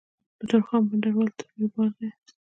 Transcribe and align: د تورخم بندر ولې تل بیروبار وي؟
د 0.39 0.41
تورخم 0.49 0.81
بندر 0.89 1.13
ولې 1.15 1.31
تل 1.37 1.47
بیروبار 1.53 1.89
وي؟ 1.97 2.09